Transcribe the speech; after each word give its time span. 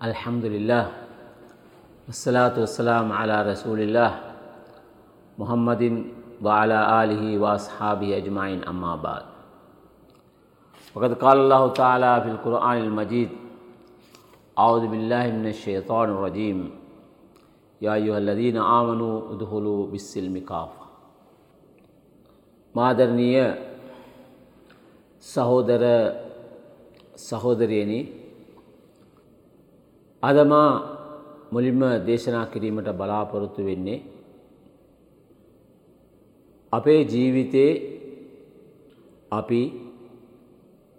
الحمد 0.00 0.44
لله 0.44 0.84
والصلاة 2.06 2.56
والسلام 2.60 3.12
على 3.12 3.52
رسول 3.52 3.80
الله 3.80 4.12
محمد 5.38 6.04
وعلى 6.42 7.04
آله 7.04 7.38
وأصحابه 7.38 8.16
أجمعين 8.16 8.64
أما 8.64 8.96
بعد 8.96 9.22
وقد 10.94 11.12
قال 11.14 11.36
الله 11.38 11.72
تعالى 11.72 12.12
في 12.24 12.28
القرآن 12.28 12.76
المجيد 12.78 13.28
أعوذ 14.58 14.84
بالله 14.88 15.24
من 15.36 15.46
الشيطان 15.46 16.08
الرجيم 16.08 16.58
يا 17.82 17.94
أيها 17.94 18.18
الذين 18.18 18.56
آمنوا 18.56 19.14
ادخلوا 19.32 19.86
بالسلم 19.86 20.34
كافة 20.48 20.80
മാദരണീയ 22.78 23.36
سهودر 25.34 25.82
സഹോദരിയനി 27.28 28.00
අදමා 30.22 30.72
මුලින්ම 31.52 31.82
දේශනා 32.06 32.46
කිරීමට 32.46 32.88
බලාපොරොත්තු 32.92 33.64
වෙන්නේ 33.64 33.98
අපේ 36.72 37.00
ජීවිතයේ 37.04 37.72
අපි 39.32 39.62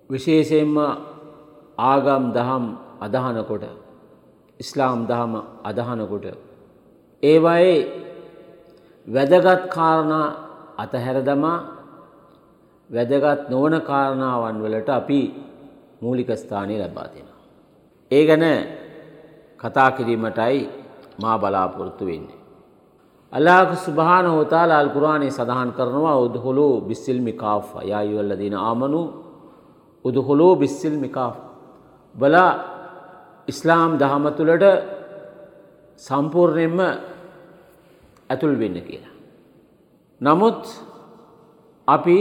විශේෂයෙන්ම 0.10 0.78
ආගම් 1.82 2.24
දහම් 2.34 2.66
අදහනකොට 3.02 3.66
ඉස්ලාම් 4.60 5.00
දහම 5.08 5.34
අදහනකොට 5.64 6.26
ඒවයේ 7.24 7.78
වැදගත් 9.08 9.62
කාරණා 9.70 10.28
අතහැර 10.78 11.18
දමා 11.22 11.58
වැදගත් 12.90 13.42
නොවන 13.50 13.76
කාරණාවන් 13.82 14.58
වලට 14.64 14.90
අපි 14.92 15.22
මූලික 16.02 16.30
ස්ථානය 16.34 16.76
ලබා 16.76 17.08
දෙනවා. 17.08 17.40
ඒ 18.12 18.24
ගැන 18.26 18.46
කතා 19.62 19.90
කිරීමටයි 19.92 20.60
මා 21.22 21.36
බලාපොරොත්තු 21.38 22.06
වෙන්නේ. 22.06 22.40
අල්ලාහ් 23.34 23.70
සුබ්හාන 23.78 24.26
හෝතාල 24.28 24.72
අල් 24.72 24.90
කුරානයේ 24.90 25.32
සඳහන් 25.32 25.70
කරනවා 25.72 26.18
උද්හුලු 26.20 26.68
බිස්සිල්මි 26.82 27.34
කාෆ 27.34 27.68
යා 27.82 28.00
අයුහල්ලදීන 28.00 28.56
ආමනු 28.60 29.02
උද්හුලු 30.06 30.48
බිස්සිල්මි 30.56 31.10
කාෆ 31.10 31.36
බලා 32.16 32.52
ඉස්ලාම් 33.48 33.92
දහම 33.98 34.26
තුළට 34.38 34.66
සම්පූර්ණයෙන්ම 36.02 36.80
ඇතුල් 38.30 38.54
වෙන්න 38.60 38.78
කියලා. 38.82 39.14
නමුත් 40.22 40.62
අපි 41.88 42.18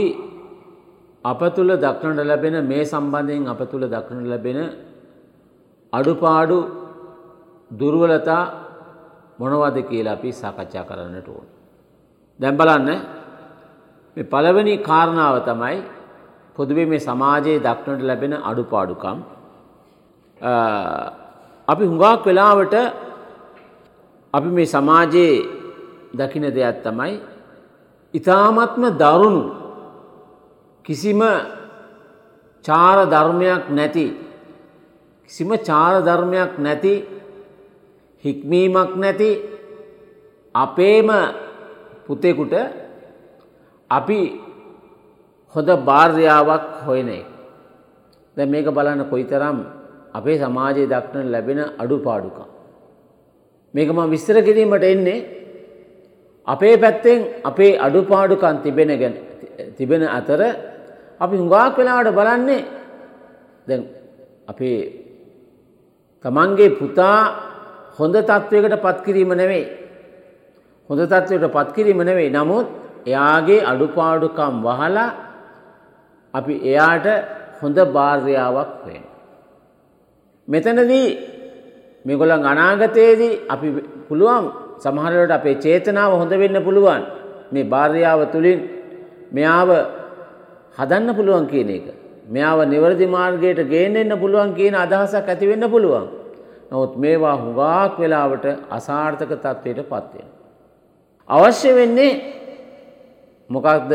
අප 1.25 1.41
තුළ 1.55 1.71
දක්නට 1.77 2.21
ලැබෙන 2.23 2.55
මේ 2.65 2.83
සම්බන්ධයෙන් 2.83 3.43
අප 3.47 3.61
තුළ 3.71 3.83
දක්නට 3.85 4.27
ලැබෙන 4.27 4.59
අඩුපාඩු 5.93 6.57
දුර්වලතා 7.71 8.43
මොනවද 9.39 9.77
කියලා 9.89 10.13
අපි 10.13 10.29
සාකච්ඡා 10.33 10.85
කරන්නට 10.85 11.27
ඕන. 11.27 11.47
දැන් 12.39 12.55
බලන්න 12.57 12.89
මේ 14.17 14.25
පළවෙනි 14.25 14.73
කාරණාව 14.79 15.35
තමයි 15.47 15.77
පොදුවේ 16.55 16.85
මේ 16.85 17.01
සමාජයේ 17.01 17.59
දක්නට 17.59 18.01
ලැබෙන 18.01 18.33
අඩුපාඩුකම් 18.41 19.17
අපි 21.67 21.83
හුඟක් 21.85 22.25
වෙලාවට 22.25 22.75
අපි 24.33 24.49
මේ 24.49 24.67
සමාජයේ 24.67 25.35
දකින 26.13 26.45
දෙයක් 26.49 26.77
තමයි 26.83 27.13
ඉතාමත්ම 28.13 28.83
දරුණු 28.93 29.43
කිසිම 30.85 31.21
චාර 32.65 32.97
ධර්මයක් 33.05 33.63
නැති 33.69 34.05
කිසිම 35.29 35.49
චාර 35.59 35.93
ධර්මයක් 36.01 36.51
නැති 36.59 36.93
හික්මීමක් 38.23 38.91
නැති 38.95 39.29
අපේම 40.55 41.09
පුතෙකුට 42.05 42.53
අපි 43.89 44.21
හොඳ 45.55 45.69
භාර්යාවක් 45.85 46.65
හොයන 46.85 47.09
එක. 47.09 47.27
දැ 48.37 48.45
මේක 48.45 48.67
බලන්න 48.67 49.09
කොයිතරම් 49.09 49.57
අපේ 50.13 50.37
සමාජයේ 50.37 50.87
දක්න 50.87 51.31
ලැබෙන 51.31 51.59
අඩුපාඩුකම්. 51.77 52.49
මේක 53.73 53.89
ම 53.89 53.99
විස්තර 54.09 54.37
කිරීමට 54.41 54.83
එන්නේ 54.85 55.25
අපේ 56.47 56.75
පැත්තෙන් 56.77 57.19
අපේ 57.43 57.77
අඩුපාඩුකන් 57.77 58.61
තිබෙන 58.63 58.91
ගැන 58.99 59.15
තිබෙන 59.77 60.03
අතර 60.09 60.41
අපි 61.21 61.35
හුඟාක් 61.37 61.77
වෙලාවට 61.77 62.17
බලන්නේ 62.17 62.61
දැ 63.67 63.79
අපේ 64.47 64.79
තමන්ගේ 66.25 66.69
පුතා 66.71 67.50
හොඳ 68.01 68.15
තත්ත්වයකට 68.19 68.75
පත්කිරීම 68.81 69.31
නෙවෙයි. 69.33 69.65
හොඳ 70.89 71.01
තත්ත්වයට 71.03 71.45
පත්කිරීම 71.49 71.99
නෙවෙයි 72.01 72.29
නමුත් 72.29 72.67
එයාගේ 73.05 73.61
අඩුපාඩුකම් 73.63 74.55
වහලා 74.63 75.09
අපි 76.33 76.53
එයාට 76.63 77.07
හොඳ 77.61 77.77
භාර්යාවක් 77.93 78.71
වෙන. 78.85 79.03
මෙතනදී 80.47 81.07
මෙගොලන් 82.05 82.45
අනාගතයේදී 82.45 83.39
අපි 83.49 83.67
පුළුවන් 84.07 84.45
සමහරවට 84.83 85.31
අපේ 85.31 85.55
චේතනාව 85.55 86.11
හොඳ 86.17 86.33
වෙන්න 86.33 86.57
පුළුවන් 86.63 87.03
මේ 87.53 87.65
භාර්යාව 87.65 88.21
තුළින් 88.31 88.59
මෙයාව 89.31 89.69
හදන්න 90.77 91.09
පුළුවන් 91.15 91.45
කියන 91.47 91.69
එක. 91.69 91.85
මෙයාව 92.27 92.59
නිවැරදි 92.65 93.07
මාර්ගයට 93.07 93.61
ගේන්න 93.69 93.95
එන්න 93.95 94.13
පුළුවන් 94.19 94.51
කියන 94.55 94.73
අදහසක් 94.75 95.27
ඇතිවෙන්න 95.27 95.67
පුළුවන්. 95.69 96.20
නමුත් 96.71 96.93
මේවා 96.95 97.35
හුඟාක් 97.35 97.93
වෙලාවට 97.99 98.45
අසාර්ථක 98.69 99.31
තත්ත්වයට 99.35 99.79
පත්වෙන. 99.85 100.27
අවශ්‍ය 101.29 101.71
වෙන්නේ 101.75 102.11
මොකක්ද 103.49 103.91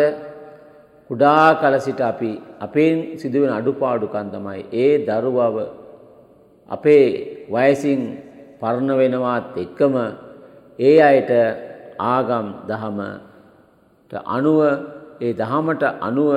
කුඩා 1.11 1.49
කල 1.55 1.75
සිට 1.79 2.01
අපි 2.03 2.31
අපෙන් 2.61 2.97
සිදුවෙන 3.21 3.53
අඩුපාඩුකන් 3.53 4.29
තමයි 4.33 4.63
ඒ 4.75 4.93
දරුවව 5.07 5.57
අපේ 6.69 7.07
වයසින් 7.49 8.03
පරණ 8.61 8.91
වෙනවාත් 8.95 9.57
එක්කම 9.57 9.95
ඒ 10.79 10.97
අයට 11.03 11.33
ආගම් 12.07 12.47
දහමට 12.69 14.13
අනුව 14.29 14.61
ඒ 15.21 15.33
දහමට 15.35 15.83
අනුව 16.01 16.33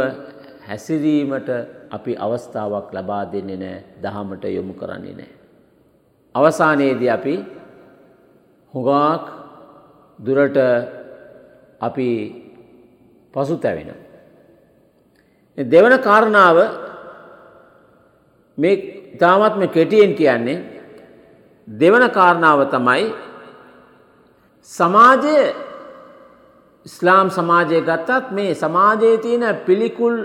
හැසිරීමට 0.68 1.50
අපි 1.92 2.14
අවස්ථාවක් 2.18 2.88
ලබා 2.94 3.24
දෙන්නේ 3.34 3.58
නෑ 3.58 3.84
දහමට 4.04 4.44
යොමු 4.50 4.74
කරන්නේ 4.74 5.16
නෑ. 5.16 5.39
අවසානයේදී 6.36 7.10
අපි 7.10 7.36
හුඟාක් 8.74 9.24
දුරට 10.20 10.58
අපි 11.82 12.10
පසු 13.34 13.56
තැවෙන. 13.58 13.90
දෙවන 15.58 15.94
කාරණාව 16.00 16.58
මේ 18.58 18.76
ඉතාමත්ම 19.14 19.64
කෙටියෙන් 19.68 20.14
කියන්නේ 20.16 20.58
දෙවන 21.68 22.06
කාරණාව 22.10 22.60
තමයි 22.68 23.06
සමාජය 24.70 25.36
ඉස්ලාම් 26.86 27.28
සමාජය 27.30 27.82
ගත්තත් 27.82 28.32
මේ 28.32 28.56
සමාජයේ 28.56 29.18
තියෙන 29.18 29.46
පිළිකුල් 29.66 30.16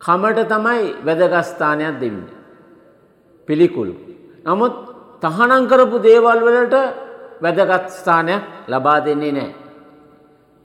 කමට 0.00 0.48
තමයි 0.48 0.84
වැදගස්ථානයක් 1.06 1.94
දෙන්න. 2.00 2.18
පිළිකුල්. 3.48 3.90
නමුත් 4.44 4.74
තහනං 5.22 5.64
කරපු 5.66 5.96
දේවල් 6.00 6.40
වලට 6.40 6.76
වැදගත් 7.40 7.90
ස්ථානයක් 7.90 8.42
ලබා 8.68 9.00
දෙන්නේ 9.00 9.32
නෑ. 9.32 9.50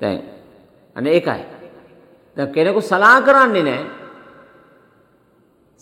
දැන් 0.01 0.19
අන 0.95 1.05
ඒකයි. 1.07 1.43
දැ 2.37 2.47
කෙනෙකු 2.47 2.81
සලා 2.81 3.21
කරන්නේ 3.21 3.63
නෑ. 3.63 3.83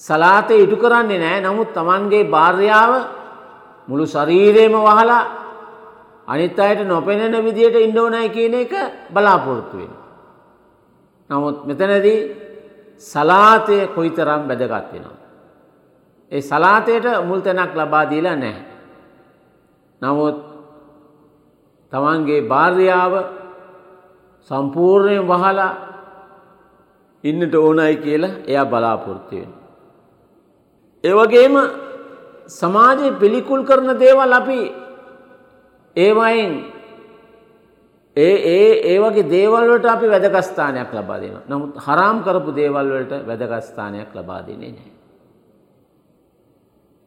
සලාතය 0.02 0.54
ඉටු 0.56 0.76
කරන්නේ 0.78 1.20
නෑ 1.20 1.42
නමුත් 1.42 1.70
තමන්ගේ 1.74 2.24
භාර්යාව 2.26 2.92
මුළු 3.88 4.06
ශරීරයම 4.08 4.76
වහලා 4.78 5.24
අනිත් 6.28 6.60
අයට 6.60 6.82
නොපෙනෙන 6.84 7.36
විදියට 7.46 7.76
ඉන්න 7.78 7.98
ඕනයි 7.98 8.30
කියන 8.30 8.54
එක 8.56 8.74
බලාපොරොත්තු 9.10 9.78
වෙන. 9.78 9.92
නමුත් 11.30 11.58
මෙතනදී 11.68 12.20
සලාතය 13.04 13.78
කොයිතරම් 13.96 14.42
වැදගත් 14.50 14.92
වෙනවා. 14.94 15.21
ඒ 16.32 16.42
සලාතයට 16.42 17.06
මුල් 17.28 17.42
තැනක් 17.42 17.76
ලබා 17.76 18.10
දීලා 18.10 18.36
නැහැ. 18.36 18.64
නමුත් 20.02 20.38
තමන්ගේ 21.94 22.42
භාර්යාව 22.44 23.14
සම්පූර්ණයෙන් 24.50 25.28
වහලා 25.28 25.72
ඉන්නට 27.24 27.56
ඕනයි 27.56 27.96
කියලා 27.98 28.38
එයා 28.48 28.66
බලාපොරොත්තු 28.66 29.36
වෙන. 29.36 29.52
ඒ 31.04 31.14
වගේම 31.14 31.56
සමාජයේ 32.50 33.18
පිළිකුල් 33.22 33.64
කරන 33.64 33.90
දේවල් 34.00 34.34
අපි 34.34 34.60
ඒවයින් 35.96 36.54
ඒ 38.18 38.36
ඒ 38.48 38.72
ඒ 38.92 38.98
වගේ 39.00 39.30
දේවල්වලට 39.30 39.86
අපි 39.86 40.08
වැදගස්ථානයක් 40.08 40.92
ලබා 40.94 41.20
දෙනවා. 41.22 41.44
නමුත් 41.50 41.72
හරාම් 41.86 42.18
කරපු 42.24 42.56
දේවල් 42.56 42.88
වලට 42.90 43.14
වැදගස්ථානයක් 43.28 44.10
ලබා 44.16 44.42
දෙන්නේ 44.48 44.72
නැහැ. 44.72 45.01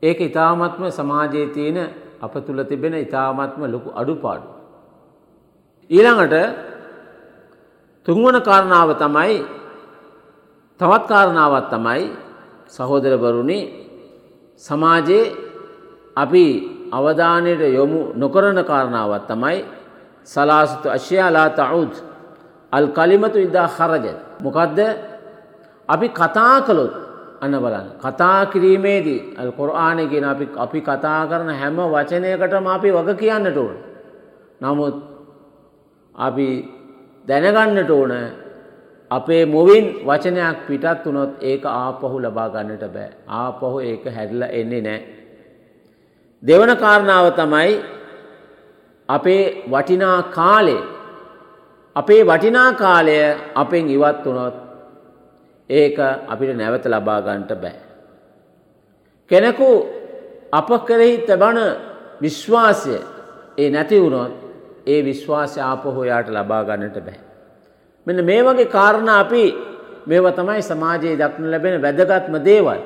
ඒක 0.05 0.19
ඉතාමත්ම 0.21 0.85
සමාජයේ 0.91 1.53
තියෙන 1.55 1.79
අප 2.21 2.35
තුළ 2.47 2.61
තිබෙන 2.65 2.95
ඉතාමත්ම 2.97 3.61
ලොකු 3.67 3.89
අඩුපාඩු. 3.93 4.49
ඊළඟට 5.91 6.35
තුන්වන 8.09 8.37
කාරණාව 8.41 8.91
තමයි 8.97 9.37
තවත් 10.81 11.05
කාරණාවත් 11.07 11.67
තමයි 11.71 12.03
සහෝදරවරුණි 12.69 13.61
සමාජයේ 14.63 15.33
අපි 16.17 16.47
අවධානයට 16.93 17.63
යොමු 17.71 18.01
නොකරන 18.15 18.59
කාරණාවත් 18.63 19.25
තමයි 19.27 19.59
සලාසුතු 20.29 20.89
අශ්‍යයාලා 20.89 21.49
තවුද් 21.53 21.93
අල් 22.73 22.87
කලිමතු 22.89 23.39
ඉදා 23.39 23.69
හරජ 23.69 24.07
මොකක්ද 24.41 24.79
අපි 25.89 26.07
කතා 26.11 26.57
කළොත් 26.67 27.04
අන්න 27.45 27.57
බලන්න. 27.57 27.89
කතා 28.03 28.41
කිරීමේදී 28.47 29.21
අල් 29.39 29.51
කොරආනගෙන 29.53 30.25
අපි 30.25 30.47
අපි 30.57 30.81
කතා 30.83 31.21
කරන 31.31 31.51
හැම 31.55 31.77
වචනයකටම 31.95 32.67
අපි 32.69 32.89
වග 32.91 33.11
කියන්නට 33.17 33.57
ඕන. 33.57 33.77
නමුත් 34.61 34.97
අපි 36.15 36.49
දැනගන්නට 37.29 37.91
ඕන 37.91 38.13
අපේ 39.11 39.45
මුවින් 39.47 39.85
වචනයක් 40.07 40.57
පිටත් 40.67 41.05
වුණොත් 41.05 41.33
ඒක 41.43 41.63
ආපහු 41.75 42.17
ලබා 42.19 42.49
ගන්නට 42.49 42.85
බෑ. 42.95 43.11
ආපහු 43.29 43.77
ඒක 43.81 44.05
හැරිලා 44.17 44.51
එන්නේ 44.51 44.83
නෑ. 44.83 45.01
දෙවන 46.43 46.71
කාරණාව 46.77 47.27
තමයි 47.33 47.73
අපේ 49.09 49.45
වටිනා 49.73 50.19
කාලේ 50.31 50.83
අපේ 51.97 52.23
වටිනා 52.25 52.71
කාලය 52.75 53.17
අපෙන් 53.55 53.89
ඉවත් 53.89 54.25
වුණොත් 54.25 54.57
ඒක 55.71 55.99
අපිට 55.99 56.57
නැවත 56.57 56.87
ලබා 56.87 57.21
ගන්නට 57.21 57.53
බෑ. 57.57 57.77
කෙනෙකු 59.31 59.69
අප 60.53 60.69
කෙරෙහි 60.87 61.25
තබන 61.27 61.59
විශ්වාසය 62.21 62.97
ඒ 63.59 63.71
නැති 63.71 64.01
වුණොත් 64.01 64.33
ඒ 64.87 65.01
විශ්වාසය 65.03 65.61
ආපහු 65.61 66.05
යාට 66.05 66.29
ලබා 66.29 66.65
ගන්නට 66.65 66.99
බෑ. 67.01 67.19
මෙන්න 68.07 68.25
මේ 68.25 68.43
වගේ 68.43 68.67
කාරණා 68.67 69.21
අපි 69.21 69.45
මේවා 70.07 70.33
තමයි 70.33 70.63
සමාජයේ 70.63 71.17
දක්න 71.17 71.51
ලැබෙන 71.51 71.83
වැදගත්ම 71.83 72.37
දේවල්. 72.45 72.81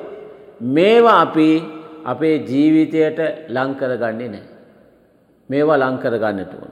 මේවා 0.61 1.19
අපි 1.21 1.49
අපේ 2.05 2.35
ජීවිතයට 2.39 3.19
ලංකර 3.49 3.91
ගන්නේ 3.97 4.29
නෑ. 4.29 4.45
මේවා 5.49 5.77
ලංකර 5.77 6.15
ගන්නට 6.17 6.53
ඕන. 6.53 6.71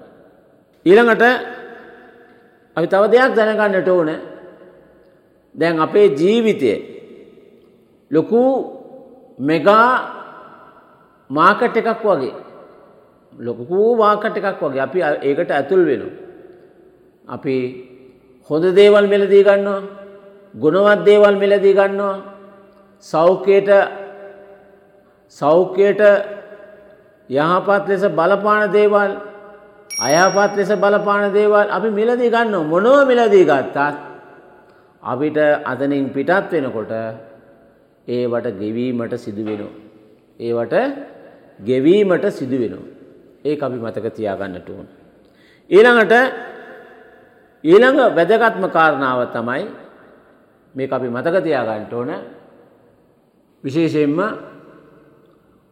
ඊළඟට 0.85 1.23
අපි 2.77 2.87
තව 2.87 3.03
දෙයක් 3.11 3.35
දැනගන්නට 3.35 3.89
ඕන 3.89 4.09
දැන් 5.57 5.79
අපේ 5.79 6.07
ජීවිතය 6.15 6.73
ලොකු 8.11 8.41
මෙගා 9.39 9.89
මාකට් 11.29 11.77
එකක් 11.77 12.03
වගේ. 12.03 12.33
ලොකු 13.33 13.97
වාකට 13.97 14.37
එකක් 14.37 14.61
වගේ. 14.61 14.81
අපි 14.81 14.99
ඒකට 15.23 15.51
ඇතුල් 15.51 15.85
වෙන. 15.85 16.03
අපි 17.27 17.55
හොඳ 18.49 18.65
දේවල් 18.79 19.05
මෙලදී 19.07 19.43
ගන්නවා 19.43 19.81
ගුණවත් 20.55 21.05
දේවල් 21.05 21.35
මෙලදී 21.35 21.73
ගන්නවා. 21.73 22.15
සෞඛ්‍යයට 23.03 23.69
සෞඛ්‍යයට 25.29 26.01
යහපත් 27.29 27.87
ලෙස 27.89 28.03
බලපාන 28.09 28.71
දේවල් 28.71 29.11
අයහපත් 29.99 30.57
ලෙස 30.57 30.71
බලපාන 30.75 31.33
දේවල් 31.33 31.67
අපි 31.69 31.89
මිලදී 31.89 32.29
ගන්න 32.29 32.55
මොනව 32.65 33.07
මිලදී 33.07 33.45
ගත්තත් 33.45 34.06
අපිට 35.03 35.37
අතනින් 35.65 36.09
පිටත් 36.09 36.51
වෙනකොට 36.51 36.91
ඒවට 38.07 38.47
ගෙවීමට 38.59 39.13
සිදුවෙනවා. 39.15 39.73
ඒවට 40.39 40.75
ගෙවීමට 41.59 42.25
සිදුවෙනවා. 42.29 42.85
ඒ 43.45 43.57
අපි 43.57 43.77
මතක 43.77 44.05
තියාගන්නට 44.11 44.69
ඕන. 44.69 44.87
ඊළඟට 45.69 46.13
ඊළඟ 47.63 47.99
වැදගත්ම 48.09 48.65
කාරණාව 48.69 49.19
තමයි 49.31 49.63
මේ 50.75 50.89
අපි 50.89 51.07
මතක 51.07 51.35
තියාගන්නට 51.43 51.93
ඕන 51.93 52.11
විශේෂයෙන්ම 53.63 54.19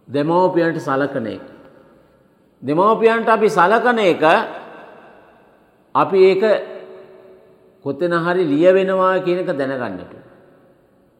දෙමෝපියන්ට 0.07 0.79
සලකන 0.79 1.27
එක. 1.27 1.43
දෙමෝපියන්ට 2.63 3.29
අපි 3.29 3.47
සලකන 3.49 3.99
එක 4.01 4.23
අපි 5.95 6.17
ඒක 6.23 6.43
කොතන 7.85 8.13
හරි 8.17 8.43
ලිය 8.43 8.67
වෙනවා 8.67 9.21
කියන 9.21 9.39
එක 9.39 9.49
දැනගන්නට. 9.51 10.13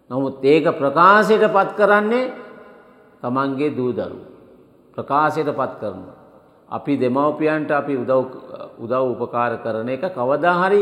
නමුත් 0.09 0.43
ඒක 0.43 0.65
ප්‍රකාශයට 0.73 1.45
පත් 1.47 1.69
කරන්නේ 1.77 2.31
තමන්ගේ 3.21 3.69
දූදරු. 3.71 4.19
ප්‍රකාශයට 4.97 5.49
පත් 5.51 5.73
කරනවා. 5.79 6.15
අපි 6.69 6.93
දෙමවපියන්ට 6.97 7.71
අපි 7.71 7.93
උදව් 8.79 8.93
උපකාර 9.13 9.61
කරන 9.61 9.89
එක 9.89 10.03
කවදාහරි 10.11 10.81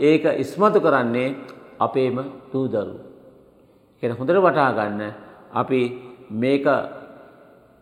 ඒක 0.00 0.24
ඉස්මතු 0.38 0.80
කරන්නේ 0.80 1.36
අපේම 1.78 2.16
දූදරු. 2.52 2.96
කෙන 4.02 4.10
හොඳට 4.12 4.32
වටා 4.38 4.72
ගන්න 4.72 5.12
අපි 5.52 5.80
මේක 6.32 6.64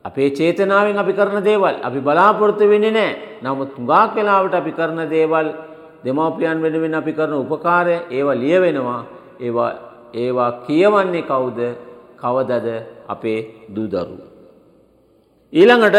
අපේ 0.05 0.31
චේතනාවෙන් 0.31 0.99
අපි 0.99 1.13
කරන 1.13 1.45
දේවල් 1.45 1.75
අපි 1.81 2.01
බලාපොරොත්තු 2.01 2.67
වෙන්නේ 2.67 2.91
නෑ 2.91 3.13
නමුත් 3.43 3.75
තුඟාක් 3.77 4.15
වෙලාවට 4.15 4.55
අපි 4.55 4.73
කරන 4.73 5.01
දේවල් 5.09 5.47
දෙමවපියන් 6.07 6.59
වෙනුවෙන් 6.63 6.95
අපි 6.95 7.13
කරන 7.13 7.35
උපකාරය 7.35 7.97
ඒවා 8.11 8.41
ලියවෙනවා 8.43 9.03
ඒවා 9.41 9.73
ඒවා 10.15 10.51
කියවන්නේ 10.67 11.23
කවුද 11.23 11.59
කවදද 12.17 12.69
අපේ 13.09 13.41
දූදරු. 13.69 14.17
ඊළඟට 15.53 15.99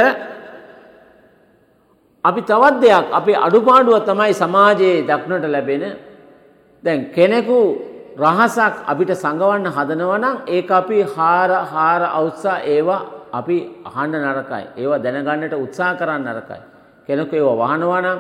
අපි 2.26 2.42
තවත් 2.42 2.76
දෙයක් 2.82 3.06
අපේ 3.12 3.38
අඩුපාඩුව 3.38 3.98
තමයි 4.04 4.34
සමාජයේ 4.34 5.06
දක්නට 5.10 5.46
ලැබෙන 5.48 5.84
දැන් 6.84 7.00
කෙනෙකු 7.12 7.60
රහසක් 8.18 8.76
අපිට 8.86 9.12
සඟවන්න 9.14 9.68
හදනවනම් 9.68 10.36
ඒ 10.48 10.62
අපි 10.72 10.98
හාර 11.16 11.50
හාර 11.66 12.02
අවුත්සා 12.10 12.58
ඒවා 12.66 13.02
අපි 13.32 13.58
අහන්න 13.86 14.16
නරකයි. 14.24 14.64
ඒවා 14.78 15.04
දැනගන්නට 15.04 15.54
උත්සා 15.56 15.92
කරන්න 15.96 16.26
නරකයි. 16.28 16.62
කෙනෙකු 17.08 17.34
ඒවා 17.36 17.58
වහනවනම් 17.62 18.20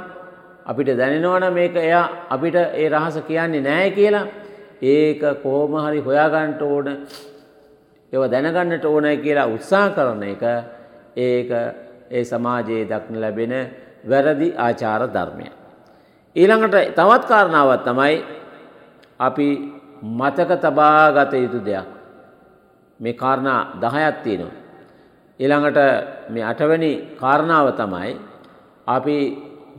අපිට 0.67 0.89
දැනෙනවන 0.93 1.53
මේක 1.53 1.75
එයා 1.77 2.05
අපිට 2.29 2.55
ඒ 2.55 2.89
රහස 2.89 3.17
කියන්නේ 3.23 3.61
නෑ 3.61 3.91
කියලා 3.91 4.27
ඒක 4.83 5.21
කෝම 5.43 5.73
හරි 5.77 5.99
හොයාගන්නට 6.01 6.61
ඕන 6.63 6.87
ඒව 8.13 8.23
දැනගන්නට 8.27 8.85
ඕනය 8.85 9.17
කියලා 9.17 9.47
උත්සා 9.47 9.89
කරන 9.89 10.23
එක 10.25 10.43
ඒක 11.17 11.49
ඒ 12.09 12.23
සමාජයේ 12.23 12.85
දක්න 12.85 13.15
ලැබෙන 13.17 13.53
වැරදි 14.03 14.53
ආචාර 14.57 15.07
ධර්මය. 15.07 15.47
ඊළඟට 16.35 16.95
තවත් 16.95 17.23
කාරණාවත් 17.25 17.83
තමයි 17.83 18.15
අපි 19.19 19.47
මතක 20.03 20.51
තබා 20.57 21.11
ගත 21.11 21.33
යුතු 21.35 21.59
දෙයක්. 21.61 21.87
මේ 22.99 23.13
කාරණා 23.13 23.59
දහයක් 23.75 24.15
තියෙනවා. 24.23 24.55
ඊළඟට 25.39 25.79
මේ 26.29 26.43
අටවැනි 26.43 26.91
කාරණාව 27.15 27.67
තමයි 27.73 28.11
අපි 28.87 29.17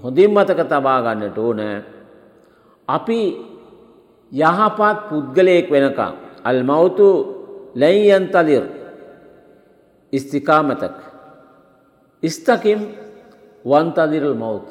හොඳින් 0.02 0.30
මතක 0.34 0.60
තබා 0.70 1.00
ගන්නට 1.04 1.38
ඕන. 1.38 1.60
අපි 2.88 3.20
යහපත් 4.32 4.98
පුද්ගලයෙක් 5.10 5.66
වෙනකම් 5.70 6.14
අල් 6.48 6.58
මවුතු 6.62 7.08
ලැයියන් 7.74 8.26
තලිර් 8.34 8.64
ඉස්තිකාමතක් 10.12 10.96
ඉස්තකිම් 12.22 12.80
වන්තදිරල් 13.64 14.34
මවුත් 14.42 14.68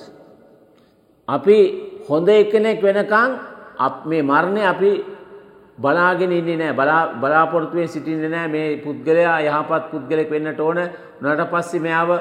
අපි 1.28 1.58
හොඳ 2.10 2.28
එකනෙක් 2.30 2.80
වෙනකං 2.82 3.32
අප 3.78 3.96
මේ 4.06 4.24
මරණය 4.24 4.64
අපි 4.74 4.92
බලාගෙන 5.78 6.32
ඉන්නේ 6.32 6.58
නෑ 6.58 6.74
බලාපොරොත්තුවෙන් 7.22 7.88
සිටින්නේ 7.88 8.30
නෑ. 8.30 8.48
මේ 8.48 8.78
පුද්ගලයා 8.86 9.40
යහපත් 9.48 9.84
පුද්ගලෙක් 9.92 10.30
වෙන්නට 10.32 10.60
ඕන. 10.60 10.80
නට 11.22 11.50
පස්සේ 11.52 11.84
මෙයාව 11.86 12.12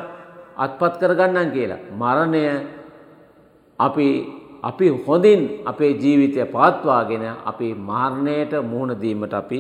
අත්පත් 0.65 0.95
කරගන්නන් 1.01 1.51
කියලා. 1.57 1.85
මරණය 2.01 2.43
අපි 3.79 4.09
අපි 4.63 4.87
හොඳින් 5.07 5.41
අපේ 5.65 5.93
ජීවිතය 5.95 6.45
පාත්වාගෙන 6.47 7.25
අපි 7.45 7.75
මාරණයට 7.75 8.53
මුහුණ 8.63 9.01
දීමට 9.01 9.35
අපි 9.35 9.59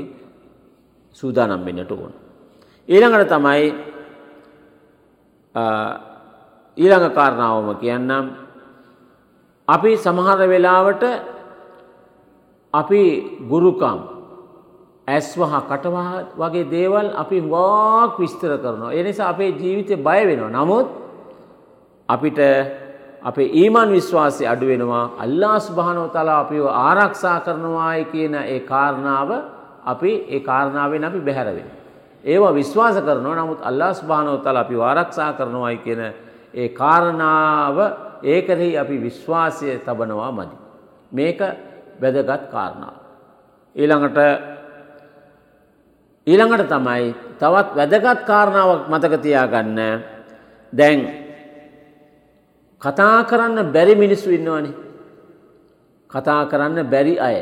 සූදානම් 1.13 1.65
වෙන්නට 1.65 1.93
ඕන. 1.93 2.13
ඊළඟට 2.89 3.29
තමයි 3.29 3.65
ඊළඟ 6.77 7.15
කාරණාවම 7.15 7.69
කියන්නම් 7.83 8.27
අපි 9.69 9.91
සමහර 9.97 10.41
වෙලාවට 10.49 11.05
අපි 12.75 13.03
ගුරුකම් 13.51 13.99
ඇස්වහ 15.09 15.53
කටවා 15.71 16.11
වගේ 16.41 16.71
දේවල් 16.71 17.07
අපි 17.23 17.39
වාක් 17.45 18.19
විස්තර 18.19 18.53
කරනවා. 18.59 18.93
එනිසා 18.93 19.29
අපේ 19.29 19.53
ජීවිතය 19.53 19.95
බය 19.97 20.21
වෙනවා. 20.29 20.51
නමුත් 20.51 20.87
අපිට 22.09 22.39
අපේ 23.27 23.49
ඊමන් 23.55 23.91
විශ්වාසය 23.91 24.47
අඩුවෙනවා 24.47 25.05
අල්ලා 25.19 25.59
ස්භානෝ 25.61 26.09
තලා 26.09 26.41
අපිව 26.41 26.65
ආරක්ෂා 26.67 27.39
කරනවායි 27.41 28.05
කියන 28.07 28.35
ඒ 28.37 28.61
කාරණාව 28.63 29.31
අපි 29.85 30.13
ඒ 30.29 30.41
කාරණාවෙන් 30.41 31.05
අපි 31.05 31.21
බැහැරවෙන. 31.21 31.69
ඒවා 32.25 32.55
විශ්වාස 32.55 32.97
කරනවා 32.99 33.37
නමුත් 33.37 33.61
අල්ලාස් 33.63 34.03
භානෝතල 34.03 34.57
අපි 34.57 34.75
ආරක්ෂා 34.81 35.33
කරනවායි 35.33 35.79
කියන 35.79 36.03
ඒ 36.55 36.69
කාරණාව 36.71 37.79
ඒකරෙහි 38.25 38.79
අපි 38.79 38.97
විශ්වාසය 38.99 39.79
තබනවා 39.79 40.33
මදි. 40.33 40.57
මේක 41.13 41.41
වැදගත් 42.03 42.43
කාරණාව. 42.51 42.97
ඊළඟට 43.77 44.19
ඊළඟට 46.27 46.69
තමයි 46.69 47.15
තවත් 47.39 47.71
වැදගත් 47.77 48.21
කාරණාවක් 48.25 48.83
මතක 48.89 49.15
තියාගන්න 49.23 49.81
දැන් 50.73 51.01
කතා 52.87 53.19
කරන්න 53.25 53.73
බැරි 53.73 53.95
මිනිස්සු 53.95 54.31
ඉන්නවනේ 54.31 54.75
කතා 56.11 56.41
කරන්න 56.47 56.91
බැරි 56.91 57.15
අය 57.21 57.39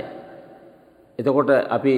එතකොට 1.19 1.51
අපි 1.71 1.95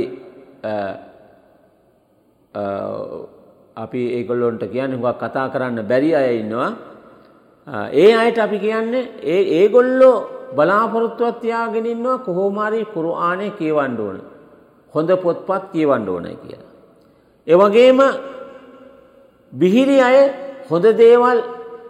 අපි 3.76 4.02
ඒගොල්ලොන්ට 4.16 4.62
කියන්න 4.66 4.98
හුවක් 4.98 5.18
කතා 5.18 5.46
කරන්න 5.48 5.88
බැරි 5.90 6.10
අය 6.14 6.28
ඉන්නවා 6.38 6.70
ඒ 7.94 8.14
අයට 8.14 8.38
අපි 8.38 8.58
කියන්නේ 8.58 9.10
ඒ 9.24 9.42
ඒගොල්ලෝ 9.58 10.16
බලාපොරොත්තුවත් 10.54 11.40
තියාගෙන 11.40 11.86
ඉන්නවා 11.86 12.18
කොහොමාරි 12.18 12.84
කුරුආනේ 12.86 13.50
කියවන්න 13.50 14.00
ඕන. 14.00 14.18
හොඳ 14.94 15.10
පොත්පත් 15.16 15.62
කියවන්න 15.72 16.08
ඕනයි 16.08 16.36
කියලා. 16.36 16.72
ඒ 17.46 17.56
වගේම 17.56 18.00
බිහිරි 19.52 19.98
අය 20.00 20.18
හොඳ 20.70 20.84
දේවල් 20.98 21.38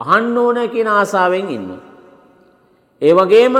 අහන්න 0.01 0.39
ඕන 0.39 0.59
කියන 0.69 0.89
ආසාවෙන් 0.89 1.51
ඉන්නවා. 1.51 1.83
ඒ 3.03 3.13
වගේම 3.13 3.57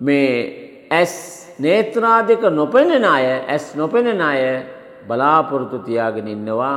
මේ 0.00 0.86
ඇස් 0.90 1.14
නේත්‍රාදික 1.58 2.42
නොපෙනෙන 2.50 3.04
අය 3.04 3.26
ඇස් 3.48 3.74
නොපෙනෙන 3.74 4.20
අය 4.20 4.42
බලාපොරොත්තු 5.08 5.78
තියාගෙන 5.78 6.28
ඉන්නවා 6.28 6.76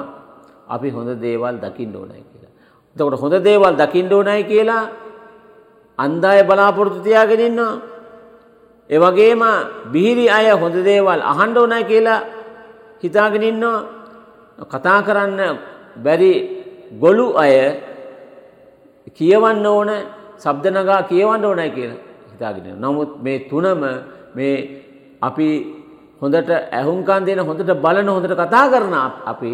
අපි 0.67 0.89
හොඳ 0.89 1.09
දේවල් 1.21 1.57
දකින්න 1.57 1.95
ඕනයි 1.95 2.23
කියලා. 2.23 2.53
එතකොට 2.95 3.19
හොඳ 3.21 3.35
දේවල් 3.43 3.75
දකින්න 3.75 4.13
ඕනයි 4.13 4.43
කියලා 4.43 4.83
අන්දාය 5.99 6.43
බලාපොරොත්තු 6.43 7.01
තියාගෙන 7.01 7.39
ඉන්නවා. 7.39 7.81
ඒ 8.89 8.99
වගේම 8.99 9.41
බිහිරි 9.91 10.25
අය 10.29 10.47
හොඳ 10.51 10.75
දේවල් 10.83 11.21
අහන්න 11.21 11.57
ඕනයි 11.57 11.83
කියලා 11.83 12.21
හිතාගෙන 13.03 13.43
ඉන්නවා. 13.43 13.79
කතා 14.65 14.99
කරන්න 15.01 15.41
බැරි 16.03 16.33
ගොළු 16.99 17.27
අය 17.37 17.53
කියවන්න 19.09 19.65
ඕන 19.67 19.89
ශබ්ද 20.37 20.65
නගා 20.73 21.01
කියවන්න 21.03 21.45
ඕනයි 21.45 21.69
කියලා 21.69 21.99
හිතාගෙන. 22.31 22.67
නමුත් 22.75 23.11
මේ 23.19 23.39
තුනම 23.41 23.83
මේ 24.35 24.55
අපි 25.21 25.49
හොඳට 26.21 26.49
ඇහුම්කන් 26.71 27.25
දෙන 27.25 27.39
හොඳට 27.39 27.71
බලන 27.77 28.09
හොඳට 28.09 28.35
කතා 28.35 28.65
කරන 28.69 28.95
අපි 29.25 29.53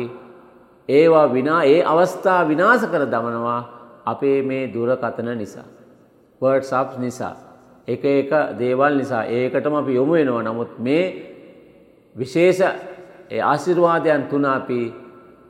ඒවා 0.89 1.27
විනා 1.27 1.61
ඒ 1.65 1.79
අවස්ථා 1.83 2.41
විනාශ 2.43 2.85
කර 2.85 3.05
දමනවා 3.05 3.61
අපේ 4.05 4.41
මේ 4.41 4.63
දුරකතන 4.67 5.29
නිසා. 5.33 5.67
වර්ඩ්සප් 6.41 6.99
නිසා. 6.99 7.35
එක 7.87 8.03
එක 8.05 8.31
දේවල් 8.57 8.93
නිසා 8.95 9.23
ඒකටම 9.27 9.75
අපි 9.75 9.93
යොමු 9.93 10.13
වෙනවා 10.13 10.43
නමුත් 10.43 10.79
මේ 10.79 11.05
විශේෂ 12.15 12.61
ආශිර්වාදයන් 13.43 14.23
තුන 14.29 14.45
අපි 14.47 14.79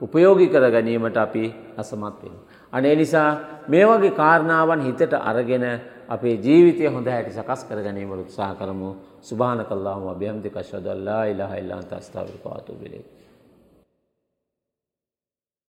උපයෝගි 0.01 0.47
කර 0.47 0.71
ගැනීමට 0.71 1.17
අපි 1.17 1.43
අසමත් 1.77 2.15
වෙන. 2.23 2.35
අනේ 2.75 2.95
නිසා 2.95 3.29
මේ 3.67 3.85
වගේ 3.87 4.13
කාරණාවන් 4.13 4.81
හිතට 4.81 5.13
අරගෙන 5.21 5.65
අපේ 6.09 6.35
ජීවිතය 6.37 6.87
හොඳ 6.87 7.07
හැටි 7.07 7.33
සකස් 7.33 7.61
කර 7.65 7.81
ගැනීමට 7.81 8.23
උත්සාහ 8.23 8.53
කරමු. 8.55 8.89
සුභානකල්ලාහුම 9.21 10.07
අභියම්තික 10.09 10.57
අෂහදු 10.57 10.89
අල්ලා 10.89 11.23
ඉලාහා 11.25 11.57
ඉල්ලා 11.57 11.77
අන්ත 11.77 11.93
අස්තග්ෆිරුක 11.93 12.43
වා 12.45 12.57
අතූබු 12.57 12.85
ඉලයික්. 12.85 13.14